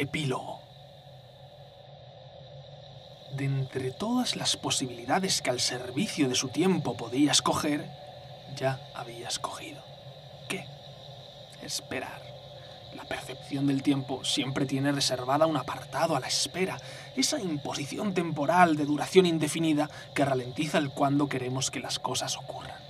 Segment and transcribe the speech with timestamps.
[0.00, 0.62] Epílogo.
[3.36, 7.86] De entre todas las posibilidades que al servicio de su tiempo podía escoger,
[8.56, 9.82] ya había escogido.
[10.48, 10.64] ¿Qué?
[11.62, 12.22] Esperar.
[12.94, 16.78] La percepción del tiempo siempre tiene reservada un apartado a la espera,
[17.14, 22.80] esa imposición temporal de duración indefinida que ralentiza el cuando queremos que las cosas ocurran.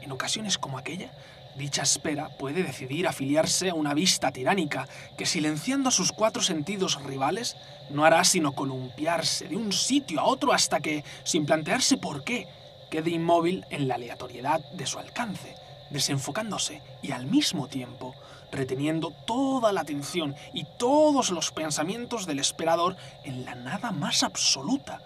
[0.00, 1.12] En ocasiones como aquella,
[1.56, 7.56] dicha espera puede decidir afiliarse a una vista tiránica que, silenciando sus cuatro sentidos rivales,
[7.90, 12.48] no hará sino columpiarse de un sitio a otro hasta que, sin plantearse por qué,
[12.90, 15.54] quede inmóvil en la aleatoriedad de su alcance,
[15.90, 18.14] desenfocándose y al mismo tiempo
[18.54, 25.00] reteniendo toda la atención y todos los pensamientos del esperador en la nada más absoluta,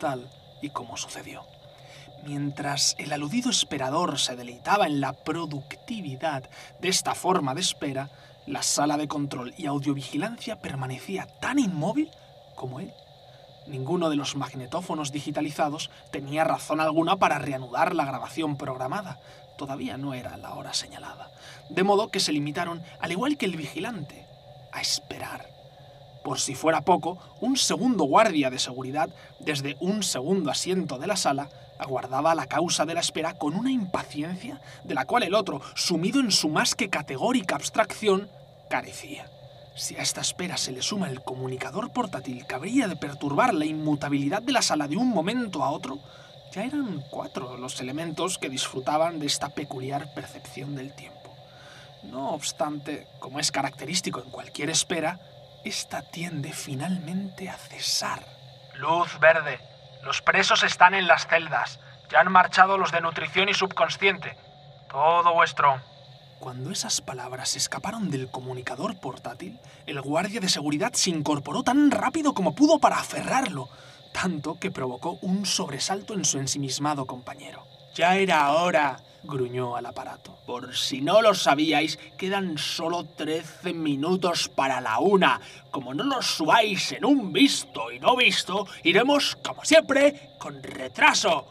[0.00, 0.28] tal
[0.60, 1.57] y como sucedió.
[2.24, 6.48] Mientras el aludido esperador se deleitaba en la productividad
[6.80, 8.10] de esta forma de espera,
[8.46, 12.10] la sala de control y audiovigilancia permanecía tan inmóvil
[12.54, 12.92] como él.
[13.66, 19.20] Ninguno de los magnetófonos digitalizados tenía razón alguna para reanudar la grabación programada.
[19.58, 21.30] Todavía no era la hora señalada.
[21.68, 24.26] De modo que se limitaron, al igual que el vigilante,
[24.72, 25.57] a esperar.
[26.28, 31.16] Por si fuera poco, un segundo guardia de seguridad, desde un segundo asiento de la
[31.16, 31.48] sala,
[31.78, 36.20] aguardaba la causa de la espera con una impaciencia de la cual el otro, sumido
[36.20, 38.28] en su más que categórica abstracción,
[38.68, 39.30] carecía.
[39.74, 43.64] Si a esta espera se le suma el comunicador portátil que habría de perturbar la
[43.64, 45.98] inmutabilidad de la sala de un momento a otro,
[46.52, 51.34] ya eran cuatro los elementos que disfrutaban de esta peculiar percepción del tiempo.
[52.02, 55.20] No obstante, como es característico en cualquier espera,
[55.64, 58.24] esta tiende finalmente a cesar.
[58.74, 59.60] Luz verde.
[60.02, 61.80] Los presos están en las celdas.
[62.10, 64.36] Ya han marchado los de nutrición y subconsciente.
[64.90, 65.80] Todo vuestro.
[66.38, 72.32] Cuando esas palabras escaparon del comunicador portátil, el guardia de seguridad se incorporó tan rápido
[72.32, 73.68] como pudo para aferrarlo,
[74.12, 77.66] tanto que provocó un sobresalto en su ensimismado compañero.
[77.94, 80.38] Ya era hora, gruñó al aparato.
[80.46, 85.40] Por si no lo sabíais, quedan solo 13 minutos para la una.
[85.70, 91.46] Como no los subáis en un visto y no visto, iremos, como siempre, con retraso.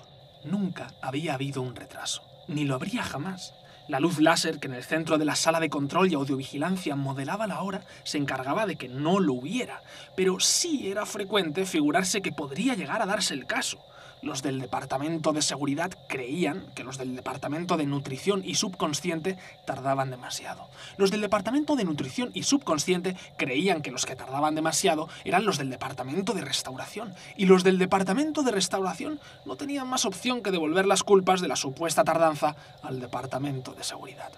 [0.45, 3.53] Nunca había habido un retraso, ni lo habría jamás.
[3.87, 7.47] La luz láser que en el centro de la sala de control y audiovigilancia modelaba
[7.47, 9.81] la hora se encargaba de que no lo hubiera,
[10.15, 13.79] pero sí era frecuente figurarse que podría llegar a darse el caso.
[14.21, 20.09] Los del Departamento de Seguridad creían que los del Departamento de Nutrición y Subconsciente tardaban
[20.09, 20.69] demasiado.
[20.97, 25.57] Los del Departamento de Nutrición y Subconsciente creían que los que tardaban demasiado eran los
[25.57, 27.13] del Departamento de Restauración.
[27.35, 31.47] Y los del Departamento de Restauración no tenían más opción que devolver las culpas de
[31.47, 34.31] la supuesta tardanza al Departamento de Seguridad.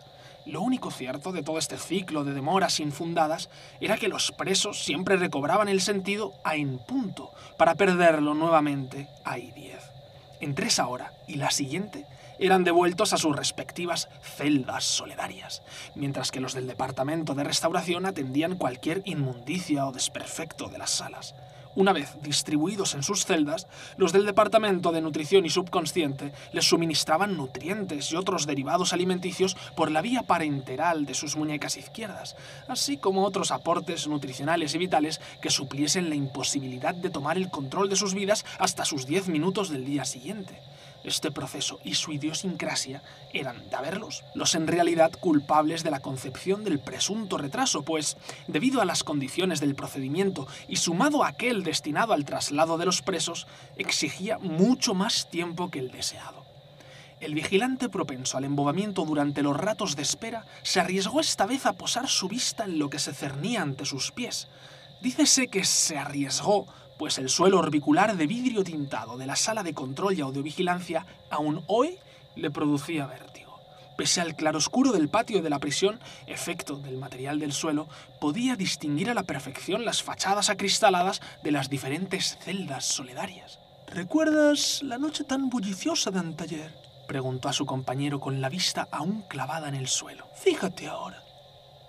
[0.49, 3.49] Lo único cierto de todo este ciclo de demoras infundadas
[3.79, 9.37] era que los presos siempre recobraban el sentido a en punto, para perderlo nuevamente a
[9.37, 9.77] I-10.
[10.39, 12.07] Entre esa hora y la siguiente
[12.39, 15.61] eran devueltos a sus respectivas celdas solidarias,
[15.93, 21.35] mientras que los del departamento de restauración atendían cualquier inmundicia o desperfecto de las salas.
[21.75, 27.37] Una vez distribuidos en sus celdas, los del Departamento de Nutrición y Subconsciente les suministraban
[27.37, 32.35] nutrientes y otros derivados alimenticios por la vía parenteral de sus muñecas izquierdas,
[32.67, 37.87] así como otros aportes nutricionales y vitales que supliesen la imposibilidad de tomar el control
[37.87, 40.59] de sus vidas hasta sus 10 minutos del día siguiente.
[41.03, 43.01] Este proceso y su idiosincrasia
[43.33, 48.17] eran, de haberlos, los en realidad culpables de la concepción del presunto retraso, pues,
[48.47, 53.01] debido a las condiciones del procedimiento y sumado a aquel destinado al traslado de los
[53.01, 56.45] presos, exigía mucho más tiempo que el deseado.
[57.19, 61.73] El vigilante propenso al embobamiento durante los ratos de espera se arriesgó esta vez a
[61.73, 64.47] posar su vista en lo que se cernía ante sus pies.
[65.01, 66.67] Dícese que se arriesgó
[66.99, 71.63] pues el suelo orbicular de vidrio tintado de la sala de control y audiovigilancia aún
[71.67, 71.97] hoy
[72.35, 73.57] le producía vértigo.
[73.97, 77.87] Pese al claroscuro del patio de la prisión, efecto del material del suelo,
[78.19, 83.59] podía distinguir a la perfección las fachadas acristaladas de las diferentes celdas solidarias.
[83.87, 86.75] ¿Recuerdas la noche tan bulliciosa de antayer?
[87.07, 90.27] preguntó a su compañero con la vista aún clavada en el suelo.
[90.35, 91.23] Fíjate ahora.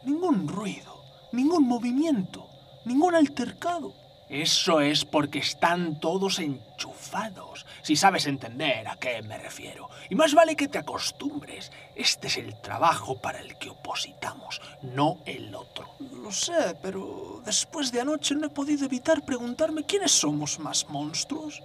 [0.04, 1.02] Ningún ruido,
[1.32, 2.46] ningún movimiento,
[2.84, 3.99] ningún altercado.
[4.30, 9.90] Eso es porque están todos enchufados, si sabes entender a qué me refiero.
[10.08, 11.72] Y más vale que te acostumbres.
[11.96, 15.96] Este es el trabajo para el que opositamos, no el otro.
[15.98, 21.60] Lo sé, pero después de anoche no he podido evitar preguntarme quiénes somos más monstruos,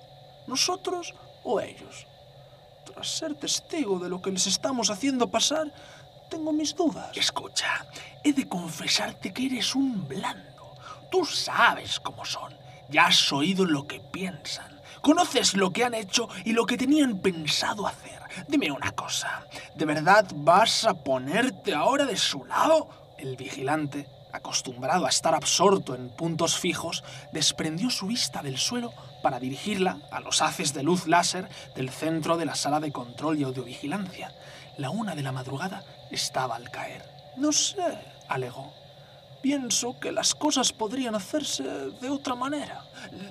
[0.47, 1.13] nosotros
[1.43, 2.07] o ellos.
[2.87, 5.71] Tras ser testigo de lo que les estamos haciendo pasar,
[6.31, 7.15] tengo mis dudas.
[7.15, 7.85] Escucha,
[8.23, 10.54] he de confesarte que eres un blando
[11.15, 12.53] tú sabes cómo son.
[12.89, 14.81] Ya has oído lo que piensan.
[15.01, 18.19] Conoces lo que han hecho y lo que tenían pensado hacer.
[18.49, 19.45] Dime una cosa,
[19.75, 22.89] ¿de verdad vas a ponerte ahora de su lado?
[23.17, 27.01] El vigilante, acostumbrado a estar absorto en puntos fijos,
[27.31, 28.91] desprendió su vista del suelo
[29.23, 33.39] para dirigirla a los haces de luz láser del centro de la sala de control
[33.39, 34.33] y audiovigilancia.
[34.77, 35.81] La una de la madrugada
[36.11, 37.05] estaba al caer.
[37.37, 38.84] No sé, alegó.
[39.45, 42.83] Pienso que las cosas podrían hacerse de otra manera.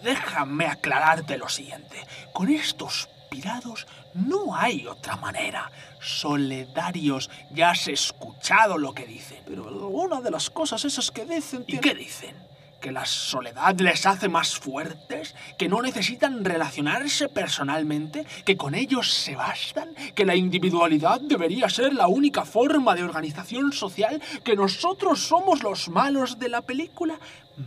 [0.05, 1.97] Déjame aclararte lo siguiente.
[2.33, 5.73] Con estos pirados no hay otra manera.
[6.01, 9.43] Soledarios, ya has escuchado lo que dicen.
[9.45, 11.65] Pero alguna de las cosas esas que dicen...
[11.67, 12.37] ¿Y qué dicen?
[12.85, 19.11] Que la soledad les hace más fuertes, que no necesitan relacionarse personalmente, que con ellos
[19.11, 25.19] se bastan, que la individualidad debería ser la única forma de organización social, que nosotros
[25.19, 27.19] somos los malos de la película.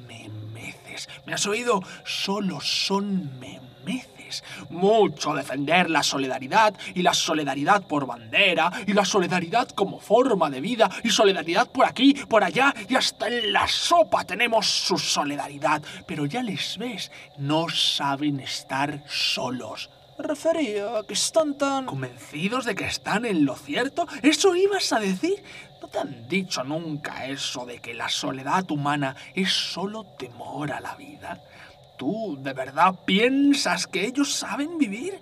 [0.07, 1.81] Memeces, ¿me has oído?
[2.05, 4.16] Solo son memeces
[4.69, 10.61] mucho defender la solidaridad y la solidaridad por bandera y la solidaridad como forma de
[10.61, 15.81] vida y solidaridad por aquí, por allá y hasta en la sopa tenemos su solidaridad.
[16.05, 19.89] Pero ya les ves, no saben estar solos.
[20.17, 21.85] Refería a que están tan...
[21.85, 24.07] ¿Convencidos de que están en lo cierto?
[24.23, 25.43] ¿Eso ibas a decir?
[25.79, 30.81] ¿No te han dicho nunca eso de que la soledad humana es solo temor a
[30.81, 31.39] la vida?
[31.97, 35.19] ¿Tú de verdad piensas que ellos saben vivir?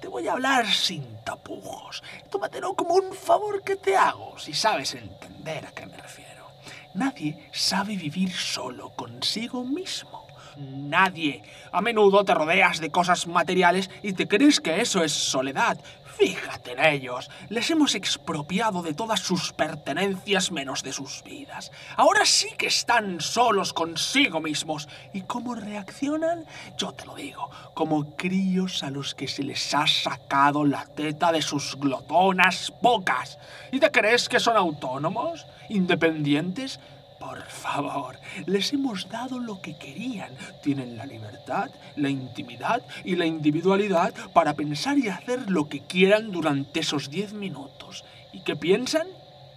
[0.00, 2.02] Te voy a hablar sin tapujos.
[2.30, 6.46] Tómatelo como un favor que te hago, si sabes entender a qué me refiero.
[6.94, 10.26] Nadie sabe vivir solo consigo mismo.
[10.56, 11.42] Nadie.
[11.72, 15.78] A menudo te rodeas de cosas materiales y te crees que eso es soledad,
[16.16, 17.30] Fíjate en ellos.
[17.48, 21.70] Les hemos expropiado de todas sus pertenencias menos de sus vidas.
[21.96, 24.88] Ahora sí que están solos consigo mismos.
[25.12, 26.44] ¿Y cómo reaccionan?
[26.76, 31.32] Yo te lo digo, como críos a los que se les ha sacado la teta
[31.32, 33.38] de sus glotonas bocas.
[33.70, 35.46] ¿Y te crees que son autónomos?
[35.68, 36.78] ¿Independientes?
[37.22, 40.34] Por favor, les hemos dado lo que querían.
[40.60, 46.32] Tienen la libertad, la intimidad y la individualidad para pensar y hacer lo que quieran
[46.32, 48.04] durante esos diez minutos.
[48.32, 49.06] ¿Y qué piensan?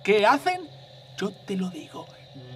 [0.04, 0.62] ¿Qué hacen?
[1.18, 2.06] Yo te lo digo,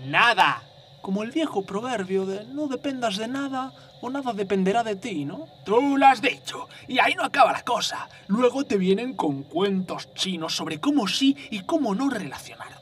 [0.06, 0.64] nada.
[1.02, 5.48] Como el viejo proverbio de no dependas de nada o nada dependerá de ti, ¿no?
[5.66, 6.70] Tú lo has dicho.
[6.88, 8.08] Y ahí no acaba la cosa.
[8.28, 12.79] Luego te vienen con cuentos chinos sobre cómo sí y cómo no relacionar.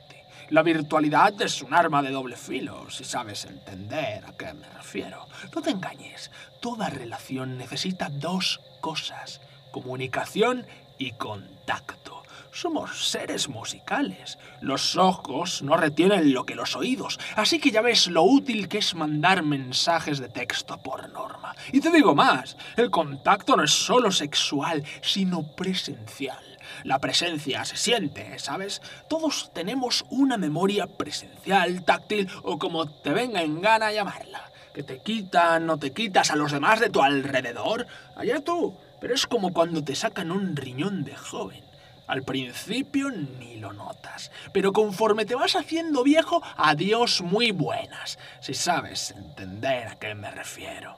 [0.49, 5.27] La virtualidad es un arma de doble filo, si sabes entender a qué me refiero.
[5.53, 9.41] No te engañes, toda relación necesita dos cosas,
[9.71, 10.65] comunicación
[10.97, 12.23] y contacto.
[12.53, 14.37] Somos seres musicales.
[14.61, 18.77] Los ojos no retienen lo que los oídos, así que ya ves lo útil que
[18.77, 21.55] es mandar mensajes de texto por norma.
[21.73, 26.56] Y te digo más, el contacto no es solo sexual, sino presencial.
[26.83, 28.81] La presencia se siente, ¿sabes?
[29.07, 34.51] Todos tenemos una memoria presencial, táctil o como te venga en gana llamarla.
[34.73, 37.87] Que te quitan o te quitas a los demás de tu alrededor.
[38.15, 38.77] Allá tú.
[38.99, 41.63] Pero es como cuando te sacan un riñón de joven.
[42.07, 48.53] Al principio ni lo notas, pero conforme te vas haciendo viejo, adiós muy buenas, si
[48.53, 50.97] sabes entender a qué me refiero.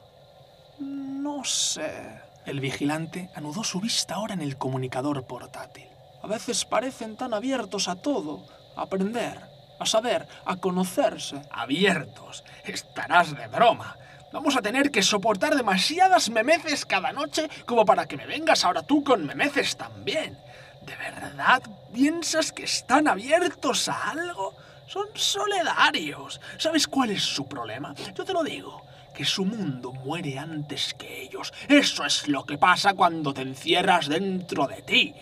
[0.79, 5.88] No sé, el vigilante anudó su vista ahora en el comunicador portátil.
[6.22, 9.39] A veces parecen tan abiertos a todo, a aprender,
[9.79, 11.41] a saber, a conocerse.
[11.51, 12.44] ¿Abiertos?
[12.63, 13.96] Estarás de broma.
[14.32, 18.84] Vamos a tener que soportar demasiadas memeces cada noche como para que me vengas ahora
[18.84, 20.38] tú con memeces también.
[20.82, 21.62] ¿De verdad
[21.94, 24.56] piensas que están abiertos a algo?
[24.89, 26.41] Son soledarios.
[26.58, 27.93] ¿Sabes cuál es su problema?
[28.15, 28.81] Yo te lo digo
[29.13, 31.53] que su mundo muere antes que ellos.
[31.67, 35.13] Eso es lo que pasa cuando te encierras dentro de ti.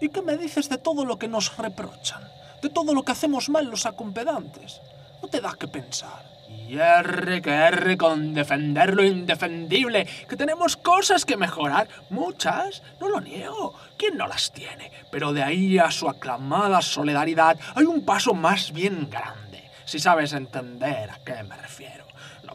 [0.00, 2.26] ¿Y qué me dices de todo lo que nos reprochan?
[2.62, 4.80] De todo lo que hacemos mal los acompedantes.
[5.20, 6.31] ¿No te da que pensar?
[6.72, 13.10] Y R que R con defender lo indefendible, que tenemos cosas que mejorar, muchas, no
[13.10, 14.90] lo niego, ¿quién no las tiene?
[15.10, 20.32] Pero de ahí a su aclamada solidaridad hay un paso más bien grande, si sabes
[20.32, 22.02] entender a qué me refiero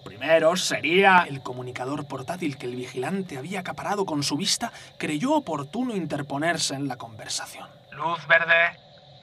[0.08, 1.26] primero sería...
[1.28, 6.88] El comunicador portátil que el vigilante había acaparado con su vista creyó oportuno interponerse en
[6.88, 7.68] la conversación.
[7.92, 8.80] Luz verde.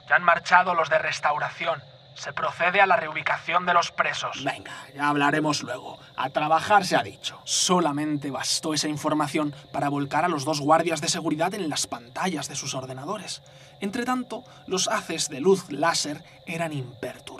[0.07, 1.81] Ya han marchado los de restauración.
[2.15, 4.43] Se procede a la reubicación de los presos.
[4.43, 5.99] Venga, ya hablaremos luego.
[6.15, 7.39] A trabajar se ha dicho.
[7.43, 12.47] Solamente bastó esa información para volcar a los dos guardias de seguridad en las pantallas
[12.47, 13.41] de sus ordenadores.
[13.81, 17.35] Entretanto, los haces de luz láser eran imperturbables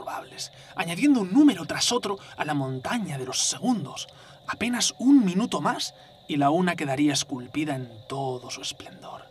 [0.75, 4.08] añadiendo un número tras otro a la montaña de los segundos.
[4.48, 5.94] Apenas un minuto más
[6.27, 9.25] y la una quedaría esculpida en todo su esplendor.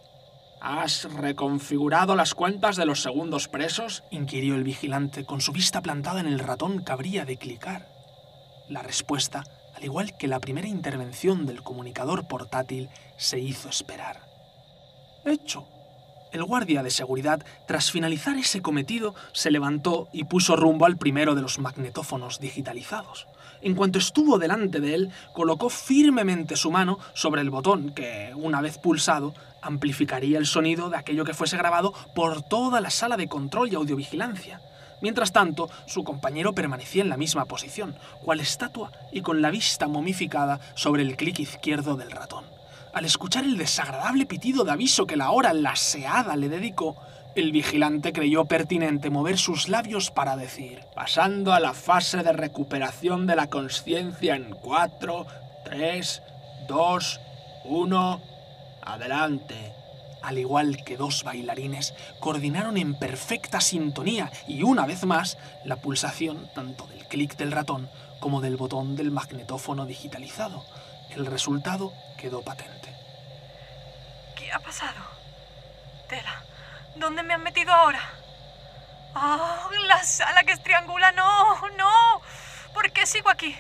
[0.67, 4.03] ¿Has reconfigurado las cuentas de los segundos presos?
[4.11, 7.87] inquirió el vigilante, con su vista plantada en el ratón que habría de clicar.
[8.71, 9.45] La respuesta,
[9.77, 14.23] al igual que la primera intervención del comunicador portátil, se hizo esperar.
[15.27, 15.69] Hecho.
[16.33, 21.35] El guardia de seguridad, tras finalizar ese cometido, se levantó y puso rumbo al primero
[21.35, 23.27] de los magnetófonos digitalizados.
[23.65, 28.61] En cuanto estuvo delante de él, colocó firmemente su mano sobre el botón que, una
[28.61, 33.27] vez pulsado, amplificaría el sonido de aquello que fuese grabado por toda la sala de
[33.27, 34.61] control y audiovigilancia.
[35.01, 39.89] Mientras tanto, su compañero permanecía en la misma posición, cual estatua y con la vista
[39.89, 42.45] momificada sobre el clic izquierdo del ratón.
[42.93, 46.97] Al escuchar el desagradable pitido de aviso que la hora laseada le dedicó,
[47.35, 53.27] el vigilante creyó pertinente mover sus labios para decir, pasando a la fase de recuperación
[53.27, 55.27] de la conciencia en 4,
[55.65, 56.23] 3,
[56.69, 57.21] 2,
[57.65, 58.23] 1,
[58.83, 59.73] adelante.
[60.23, 66.49] Al igual que dos bailarines, coordinaron en perfecta sintonía y una vez más la pulsación
[66.55, 70.65] tanto del clic del ratón como del botón del magnetófono digitalizado.
[71.11, 72.95] El resultado quedó patente.
[74.35, 75.03] ¿Qué ha pasado?
[76.09, 76.43] Tela,
[76.97, 78.01] ¿dónde me han metido ahora?
[79.15, 81.13] ¡Oh, la sala que es triangula!
[81.13, 82.23] ¡No, no!
[82.73, 83.57] ¿Por qué sigo aquí?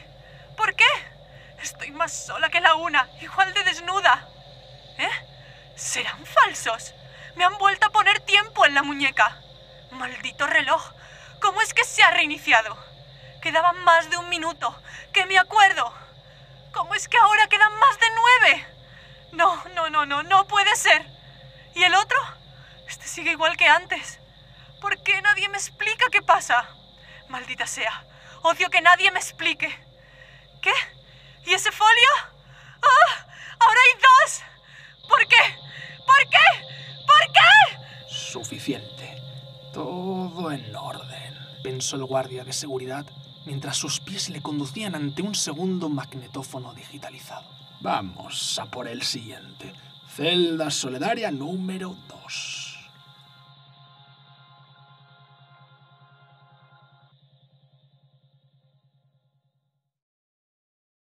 [0.56, 0.86] ¿Por qué?
[1.62, 4.28] Estoy más sola que la una, igual de desnuda.
[4.98, 5.10] ¿Eh?
[5.76, 6.94] ¿Serán falsos?
[7.36, 9.40] Me han vuelto a poner tiempo en la muñeca.
[9.90, 10.92] Maldito reloj.
[11.40, 12.76] ¿Cómo es que se ha reiniciado?
[13.40, 14.76] Quedaba más de un minuto.
[15.12, 15.92] Que me acuerdo.
[16.72, 18.66] ¿Cómo es que ahora quedan más de nueve?
[19.32, 21.06] No, no, no, no, no puede ser.
[21.74, 22.18] ¿Y el otro?
[22.88, 24.20] Este sigue igual que antes.
[24.80, 26.68] ¿Por qué nadie me explica qué pasa?
[27.28, 28.04] Maldita sea.
[28.42, 29.68] Odio que nadie me explique.
[30.60, 30.72] ¿Qué?
[31.46, 32.10] ¿Y ese folio?
[32.82, 33.26] ¡Ah!
[33.58, 34.42] ¡Ahora hay dos!
[35.08, 35.36] ¿Por qué?
[36.06, 36.66] ¿Por qué?
[37.06, 38.14] ¿Por qué?
[38.14, 39.16] Suficiente.
[39.72, 43.06] Todo en orden, pensó el guardia de seguridad
[43.44, 47.48] mientras sus pies le conducían ante un segundo magnetófono digitalizado.
[47.80, 49.72] Vamos a por el siguiente.
[50.08, 52.63] Celda solidaria número 2.